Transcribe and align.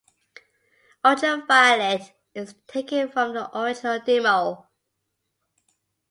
"Ultraviolent" 1.05 2.11
is 2.33 2.55
taken 2.65 3.07
from 3.11 3.35
the 3.35 3.55
original 3.55 3.99
demo. 3.99 4.67